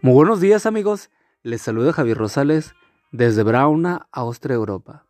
[0.00, 1.10] Muy buenos días amigos,
[1.42, 2.76] les saluda Javier Rosales
[3.10, 5.04] desde Brauna, Austria, Europa,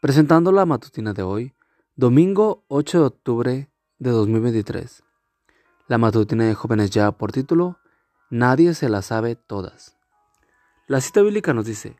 [0.00, 1.54] presentando la matutina de hoy,
[1.96, 5.04] domingo 8 de octubre de 2023.
[5.86, 7.76] La matutina de jóvenes ya por título,
[8.30, 9.98] Nadie se la sabe todas.
[10.86, 11.98] La cita bíblica nos dice,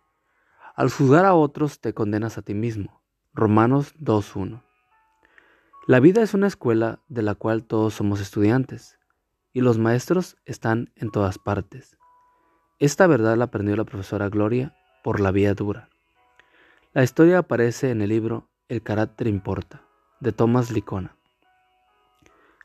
[0.75, 3.03] al juzgar a otros te condenas a ti mismo.
[3.35, 4.63] Romanos 2.1.
[5.87, 8.99] La vida es una escuela de la cual todos somos estudiantes,
[9.53, 11.99] y los maestros están en todas partes.
[12.83, 15.89] Esta verdad la aprendió la profesora Gloria por la vía dura.
[16.93, 19.83] La historia aparece en el libro El carácter importa,
[20.19, 21.15] de Thomas Licona.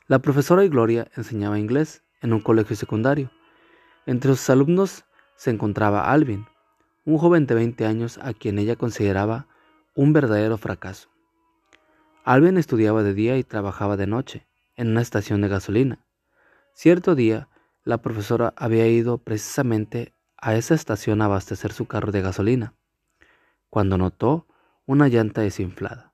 [0.08, 3.30] La profesora y Gloria enseñaba inglés en un colegio secundario.
[4.06, 5.04] Entre sus alumnos
[5.36, 6.46] se encontraba Alvin,
[7.04, 9.46] un joven de 20 años a quien ella consideraba
[9.94, 11.08] un verdadero fracaso.
[12.24, 16.04] Alvin estudiaba de día y trabajaba de noche en una estación de gasolina.
[16.74, 17.48] Cierto día,
[17.88, 22.74] la profesora había ido precisamente a esa estación a abastecer su carro de gasolina,
[23.70, 24.46] cuando notó
[24.84, 26.12] una llanta desinflada.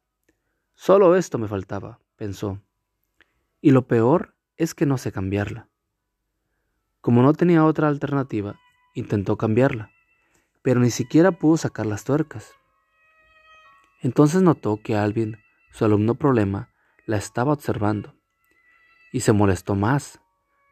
[0.75, 2.63] Solo esto me faltaba, pensó.
[3.61, 5.69] Y lo peor es que no sé cambiarla.
[7.01, 8.55] Como no tenía otra alternativa,
[8.95, 9.91] intentó cambiarla,
[10.63, 12.53] pero ni siquiera pudo sacar las tuercas.
[14.01, 15.39] Entonces notó que Alvin,
[15.73, 16.73] su alumno problema,
[17.05, 18.15] la estaba observando,
[19.11, 20.21] y se molestó más.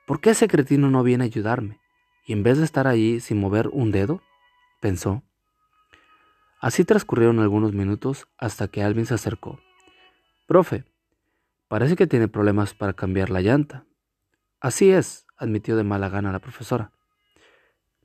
[0.06, 1.81] ¿Por qué ese cretino no viene a ayudarme?
[2.27, 4.22] Y en vez de estar allí sin mover un dedo,
[4.81, 5.22] pensó.
[6.61, 9.61] Así transcurrieron algunos minutos hasta que Alvin se acercó.
[10.47, 10.84] Profe,
[11.69, 13.84] parece que tiene problemas para cambiar la llanta.
[14.61, 16.92] Así es, admitió de mala gana la profesora.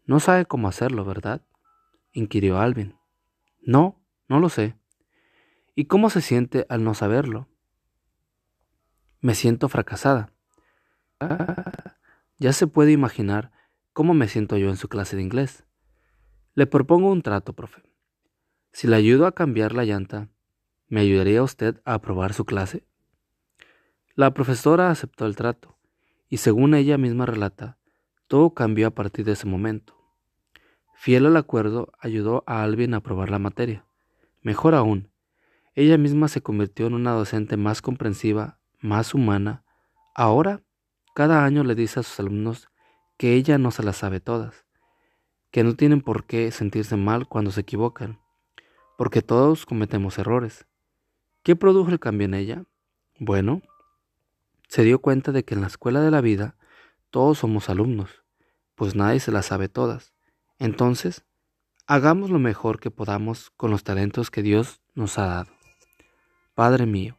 [0.06, 1.42] No sabe cómo hacerlo, ¿verdad?
[2.14, 2.96] inquirió Alvin.
[3.62, 4.76] No, no lo sé.
[5.76, 7.48] ¿Y cómo se siente al no saberlo?
[9.22, 10.32] Me siento fracasada.
[12.40, 13.52] Ya se puede imaginar
[13.94, 15.66] cómo me siento yo en su clase de inglés.
[16.54, 17.82] Le propongo un trato, profe.
[18.72, 20.30] Si le ayudo a cambiar la llanta,
[20.88, 22.86] ¿me ayudaría usted a aprobar su clase?
[24.14, 25.78] La profesora aceptó el trato,
[26.30, 27.78] y según ella misma relata,
[28.28, 29.96] todo cambió a partir de ese momento.
[30.94, 33.86] Fiel al acuerdo, ayudó a Alvin a aprobar la materia.
[34.42, 35.10] Mejor aún,
[35.74, 39.64] ella misma se convirtió en una docente más comprensiva, más humana.
[40.16, 40.64] Ahora
[41.18, 42.70] cada año le dice a sus alumnos
[43.18, 44.68] que ella no se las sabe todas,
[45.50, 48.20] que no tienen por qué sentirse mal cuando se equivocan,
[49.00, 50.68] porque todos cometemos errores.
[51.42, 52.66] ¿Qué produjo el cambio en ella?
[53.18, 53.64] Bueno,
[54.68, 56.56] se dio cuenta de que en la escuela de la vida
[57.10, 58.24] todos somos alumnos,
[58.76, 60.14] pues nadie se las sabe todas.
[60.60, 61.26] Entonces,
[61.88, 65.52] hagamos lo mejor que podamos con los talentos que Dios nos ha dado.
[66.54, 67.18] Padre mío,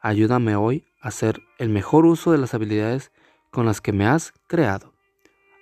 [0.00, 3.12] ayúdame hoy a hacer el mejor uso de las habilidades
[3.56, 4.92] con las que me has creado.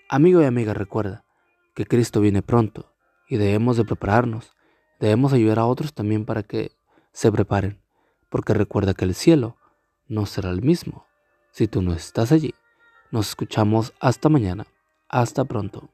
[0.09, 1.25] Amigo y amiga, recuerda
[1.75, 2.93] que Cristo viene pronto
[3.29, 4.53] y debemos de prepararnos,
[4.99, 6.73] debemos ayudar a otros también para que
[7.13, 7.81] se preparen,
[8.31, 9.59] porque recuerda que el cielo
[10.09, 11.07] no será el mismo
[11.53, 12.53] si tú no estás allí.
[13.13, 14.67] Nos escuchamos hasta mañana.
[15.09, 15.94] Hasta pronto.